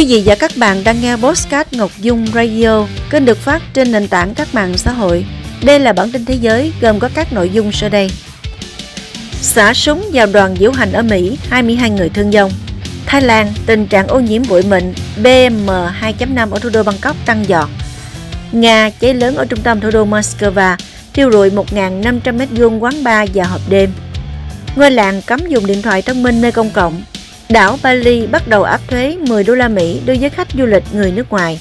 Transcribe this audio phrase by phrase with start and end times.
[0.00, 3.92] Quý vị và các bạn đang nghe Postcard Ngọc Dung Radio, kênh được phát trên
[3.92, 5.24] nền tảng các mạng xã hội.
[5.62, 8.10] Đây là bản tin thế giới gồm có các nội dung sau đây.
[9.32, 12.52] Xả súng vào đoàn diễu hành ở Mỹ, 22 người thương vong.
[13.06, 17.68] Thái Lan, tình trạng ô nhiễm bụi mịn PM2.5 ở thủ đô Bangkok tăng giọt.
[18.52, 20.76] Nga, cháy lớn ở trung tâm thủ đô Moscow,
[21.12, 23.92] thiêu rụi 1.500 m2 quán bar và hộp đêm.
[24.76, 27.02] Ngôi làng cấm dùng điện thoại thông minh nơi công cộng.
[27.50, 30.84] Đảo Bali bắt đầu áp thuế 10 đô la Mỹ đối với khách du lịch
[30.92, 31.60] người nước ngoài.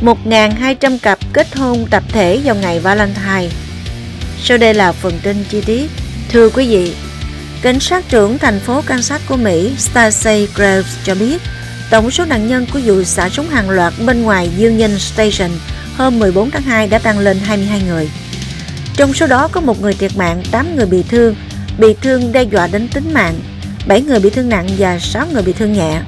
[0.00, 3.48] 1.200 cặp kết hôn tập thể vào ngày Valentine.
[4.42, 5.90] Sau đây là phần tin chi tiết.
[6.28, 6.94] Thưa quý vị,
[7.62, 11.42] Cảnh sát trưởng thành phố Kansas của Mỹ Stacey Graves cho biết
[11.90, 15.50] tổng số nạn nhân của vụ xả súng hàng loạt bên ngoài Union Station
[15.96, 18.10] hôm 14 tháng 2 đã tăng lên 22 người.
[18.96, 21.34] Trong số đó có một người thiệt mạng, 8 người bị thương,
[21.78, 23.34] bị thương đe dọa đến tính mạng,
[23.86, 26.00] 7 người bị thương nặng và 6 người bị thương nhẹ.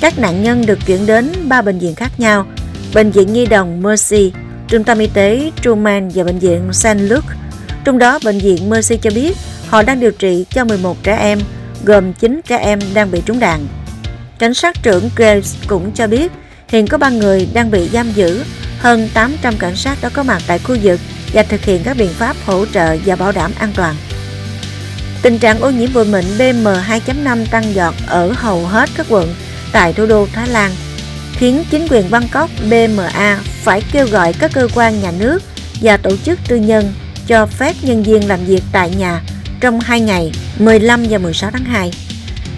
[0.00, 2.46] Các nạn nhân được chuyển đến 3 bệnh viện khác nhau,
[2.94, 4.32] Bệnh viện Nhi đồng Mercy,
[4.68, 6.96] Trung tâm Y tế Truman và Bệnh viện St.
[6.96, 7.28] Luke.
[7.84, 9.36] Trong đó, Bệnh viện Mercy cho biết
[9.68, 11.38] họ đang điều trị cho 11 trẻ em,
[11.84, 13.66] gồm 9 trẻ em đang bị trúng đạn.
[14.38, 16.32] Cảnh sát trưởng Graves cũng cho biết
[16.68, 18.44] hiện có 3 người đang bị giam giữ,
[18.78, 21.00] hơn 800 cảnh sát đã có mặt tại khu vực
[21.32, 23.94] và thực hiện các biện pháp hỗ trợ và bảo đảm an toàn.
[25.22, 29.34] Tình trạng ô nhiễm bụi mịn PM2.5 tăng giọt ở hầu hết các quận
[29.72, 30.70] tại thủ đô Thái Lan,
[31.32, 35.42] khiến chính quyền Bangkok BMA phải kêu gọi các cơ quan nhà nước
[35.82, 36.92] và tổ chức tư nhân
[37.26, 39.22] cho phép nhân viên làm việc tại nhà
[39.60, 41.90] trong 2 ngày 15 và 16 tháng 2.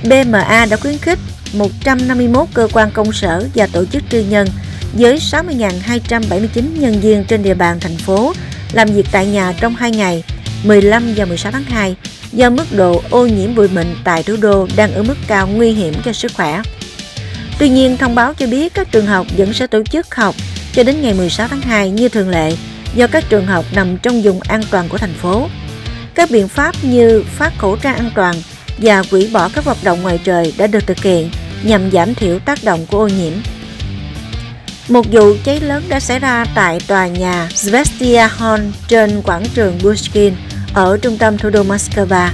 [0.02, 1.18] BMA đã khuyến khích
[1.52, 4.48] 151 cơ quan công sở và tổ chức tư nhân
[4.92, 8.32] với 60.279 nhân viên trên địa bàn thành phố
[8.72, 10.24] làm việc tại nhà trong 2 ngày
[10.64, 11.96] 15 và 16 tháng 2
[12.32, 15.72] do mức độ ô nhiễm bụi mịn tại thủ đô đang ở mức cao nguy
[15.72, 16.62] hiểm cho sức khỏe.
[17.58, 20.34] Tuy nhiên, thông báo cho biết các trường học vẫn sẽ tổ chức học
[20.72, 22.56] cho đến ngày 16 tháng 2 như thường lệ
[22.94, 25.48] do các trường học nằm trong vùng an toàn của thành phố.
[26.14, 28.34] Các biện pháp như phát khẩu trang an toàn
[28.78, 31.30] và hủy bỏ các hoạt động ngoài trời đã được thực hiện
[31.62, 33.32] nhằm giảm thiểu tác động của ô nhiễm.
[34.88, 39.78] Một vụ cháy lớn đã xảy ra tại tòa nhà Svestia Hall trên quảng trường
[39.80, 40.34] Pushkin
[40.74, 42.28] ở trung tâm thủ đô Moscow.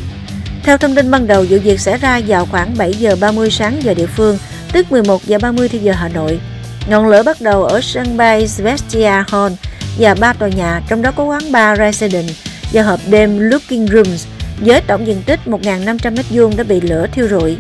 [0.63, 3.83] Theo thông tin ban đầu, vụ việc xảy ra vào khoảng 7 giờ 30 sáng
[3.83, 4.39] giờ địa phương,
[4.73, 6.41] tức 11 giờ 30 theo giờ Hà Nội.
[6.89, 9.53] Ngọn lửa bắt đầu ở sân bay Svestia Hall
[9.99, 12.31] và ba tòa nhà, trong đó có quán bar Resident
[12.73, 14.27] và hộp đêm Looking Rooms
[14.61, 17.57] với tổng diện tích 1.500 m2 đã bị lửa thiêu rụi.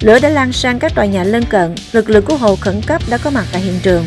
[0.00, 3.02] Lửa đã lan sang các tòa nhà lân cận, lực lượng cứu hộ khẩn cấp
[3.10, 4.06] đã có mặt tại hiện trường.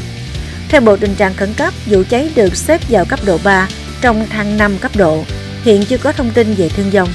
[0.70, 3.68] Theo Bộ Tình trạng Khẩn cấp, vụ cháy được xếp vào cấp độ 3
[4.02, 5.24] trong thang 5 cấp độ.
[5.68, 7.10] Hiện chưa có thông tin về thương vong.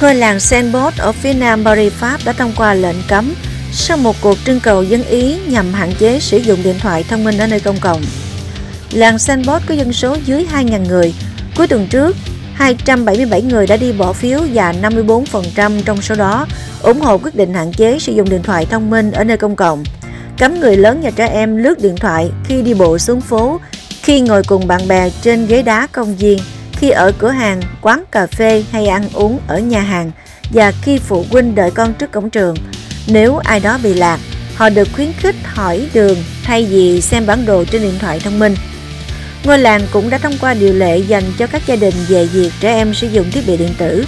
[0.00, 3.34] Ngôi làng Saint-Bot ở phía nam Paris, Pháp đã thông qua lệnh cấm
[3.72, 7.24] sau một cuộc trưng cầu dân Ý nhằm hạn chế sử dụng điện thoại thông
[7.24, 8.02] minh ở nơi công cộng.
[8.92, 11.14] Làng Saint-Bot có dân số dưới 2.000 người.
[11.56, 12.16] Cuối tuần trước,
[12.54, 16.46] 277 người đã đi bỏ phiếu và 54% trong số đó
[16.82, 19.56] ủng hộ quyết định hạn chế sử dụng điện thoại thông minh ở nơi công
[19.56, 19.84] cộng,
[20.38, 23.60] cấm người lớn và trẻ em lướt điện thoại khi đi bộ xuống phố,
[24.02, 26.38] khi ngồi cùng bạn bè trên ghế đá công viên,
[26.82, 30.10] khi ở cửa hàng, quán cà phê hay ăn uống ở nhà hàng
[30.50, 32.56] và khi phụ huynh đợi con trước cổng trường.
[33.06, 34.20] Nếu ai đó bị lạc,
[34.54, 38.38] họ được khuyến khích hỏi đường thay vì xem bản đồ trên điện thoại thông
[38.38, 38.54] minh.
[39.44, 42.50] Ngôi làng cũng đã thông qua điều lệ dành cho các gia đình về việc
[42.60, 44.04] trẻ em sử dụng thiết bị điện tử,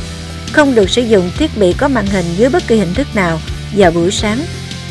[0.52, 3.40] không được sử dụng thiết bị có màn hình dưới bất kỳ hình thức nào
[3.76, 4.40] vào buổi sáng,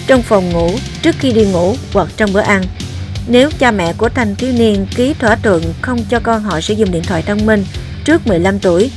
[0.07, 0.71] trong phòng ngủ,
[1.01, 2.63] trước khi đi ngủ hoặc trong bữa ăn.
[3.27, 6.73] Nếu cha mẹ của thanh thiếu niên ký thỏa thuận không cho con họ sử
[6.73, 7.65] dụng điện thoại thông minh
[8.05, 8.91] trước 15 tuổi,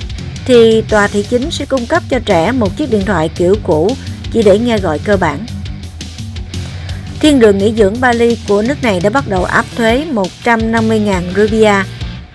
[0.45, 3.97] thì tòa thị chính sẽ cung cấp cho trẻ một chiếc điện thoại kiểu cũ
[4.33, 5.47] chỉ để nghe gọi cơ bản.
[7.21, 10.07] Thiên đường nghỉ dưỡng Bali của nước này đã bắt đầu áp thuế
[10.45, 11.75] 150.000 rupia,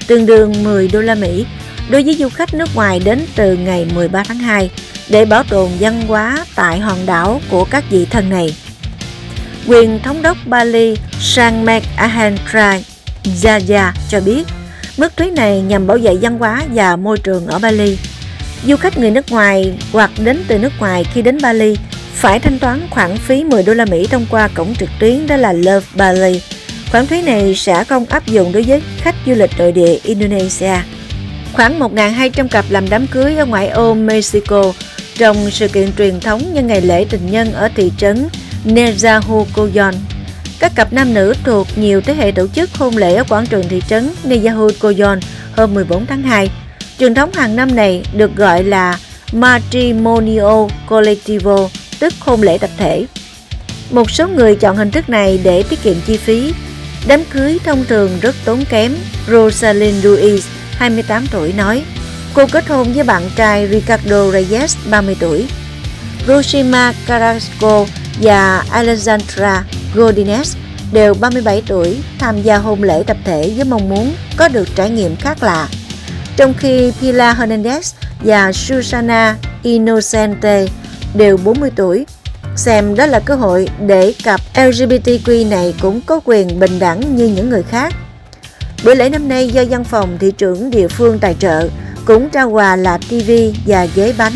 [0.07, 1.45] tương đương 10 đô la Mỹ,
[1.89, 4.69] đối với du khách nước ngoài đến từ ngày 13 tháng 2
[5.09, 8.55] để bảo tồn văn hóa tại hòn đảo của các vị thần này.
[9.67, 12.79] Quyền thống đốc Bali Sangmek Ahendra
[13.23, 14.43] Jaya cho biết,
[14.97, 17.97] mức thuế này nhằm bảo vệ văn hóa và môi trường ở Bali.
[18.67, 21.75] Du khách người nước ngoài hoặc đến từ nước ngoài khi đến Bali
[22.13, 25.35] phải thanh toán khoản phí 10 đô la Mỹ thông qua cổng trực tuyến đó
[25.35, 26.41] là Love Bali.
[26.91, 30.75] Khoản phí này sẽ không áp dụng đối với khách du lịch nội địa Indonesia.
[31.53, 34.73] Khoảng 1.200 cặp làm đám cưới ở ngoại ô Mexico
[35.17, 38.27] trong sự kiện truyền thống nhân ngày lễ tình nhân ở thị trấn
[38.65, 39.97] Nezahualcóyotl.
[40.59, 43.69] Các cặp nam nữ thuộc nhiều thế hệ tổ chức hôn lễ ở quảng trường
[43.69, 45.19] thị trấn Nezahualcóyotl
[45.55, 46.49] hôm 14 tháng 2.
[46.99, 48.99] Truyền thống hàng năm này được gọi là
[49.33, 51.69] Matrimonio Collectivo
[51.99, 53.05] tức hôn lễ tập thể.
[53.91, 56.53] Một số người chọn hình thức này để tiết kiệm chi phí.
[57.07, 58.95] Đám cưới thông thường rất tốn kém.
[59.27, 60.39] Rosalind Ruiz,
[60.71, 61.83] 28 tuổi nói,
[62.33, 65.47] cô kết hôn với bạn trai Ricardo Reyes, 30 tuổi.
[66.27, 67.85] Roshima Carrasco
[68.21, 69.63] và Alexandra
[69.95, 70.55] Godinez
[70.91, 74.89] đều 37 tuổi tham gia hôn lễ tập thể với mong muốn có được trải
[74.89, 75.67] nghiệm khác lạ.
[76.37, 77.93] Trong khi Pilar Hernandez
[78.23, 80.65] và Susana Inocente
[81.13, 82.05] đều 40 tuổi,
[82.55, 87.27] xem đó là cơ hội để cặp LGBTQ này cũng có quyền bình đẳng như
[87.27, 87.93] những người khác.
[88.83, 91.69] Bữa lễ năm nay do văn phòng thị trưởng địa phương tài trợ
[92.05, 93.31] cũng trao quà là TV
[93.65, 94.33] và ghế bánh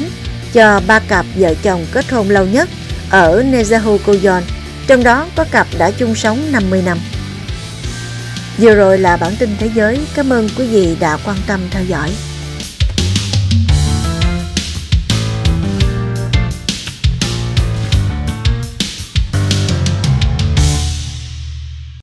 [0.53, 2.69] cho ba cặp vợ chồng kết hôn lâu nhất
[3.09, 4.41] ở Nezahukoyon,
[4.87, 6.97] trong đó có cặp đã chung sống 50 năm.
[8.57, 9.99] Vừa rồi là bản tin thế giới.
[10.15, 12.11] Cảm ơn quý vị đã quan tâm theo dõi.